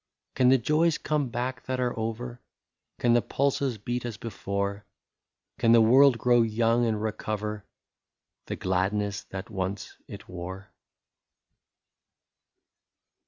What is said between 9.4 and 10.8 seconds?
once it wore